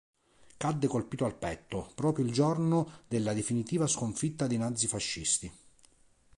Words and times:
Cadde, 0.57 0.87
colpito 0.87 1.25
al 1.25 1.35
petto, 1.35 1.91
proprio 1.93 2.25
il 2.25 2.31
giorno 2.33 3.03
della 3.07 3.33
definitiva 3.35 3.85
sconfitta 3.85 4.47
dei 4.47 4.57
nazifascisti. 4.57 5.51